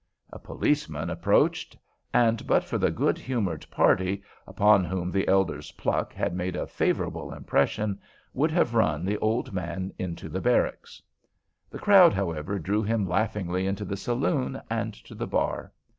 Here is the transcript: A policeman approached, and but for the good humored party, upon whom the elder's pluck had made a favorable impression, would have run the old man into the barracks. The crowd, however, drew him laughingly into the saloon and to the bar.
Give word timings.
A 0.33 0.39
policeman 0.39 1.11
approached, 1.11 1.77
and 2.11 2.47
but 2.47 2.63
for 2.63 2.79
the 2.79 2.89
good 2.89 3.19
humored 3.19 3.69
party, 3.69 4.23
upon 4.47 4.83
whom 4.83 5.11
the 5.11 5.27
elder's 5.27 5.73
pluck 5.73 6.11
had 6.11 6.33
made 6.33 6.55
a 6.55 6.65
favorable 6.65 7.31
impression, 7.31 7.99
would 8.33 8.49
have 8.49 8.73
run 8.73 9.05
the 9.05 9.19
old 9.19 9.53
man 9.53 9.93
into 9.99 10.27
the 10.27 10.41
barracks. 10.41 11.03
The 11.69 11.77
crowd, 11.77 12.13
however, 12.15 12.57
drew 12.57 12.81
him 12.81 13.07
laughingly 13.07 13.67
into 13.67 13.85
the 13.85 13.95
saloon 13.95 14.59
and 14.71 14.95
to 15.05 15.13
the 15.13 15.27
bar. 15.27 15.71